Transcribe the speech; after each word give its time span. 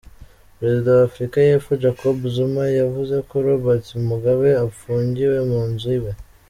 Perezida 0.57 0.89
wa 0.97 1.03
Afrika 1.09 1.37
Yepfo 1.49 1.71
Jacob 1.83 2.17
Zuma 2.35 2.63
yavuze 2.81 3.15
ko 3.29 3.35
Robert 3.47 3.85
Mugabe 4.09 4.49
apfungiwe 4.65 5.37
mu 5.49 5.61
nzu 5.71 5.89
iwe. 5.97 6.11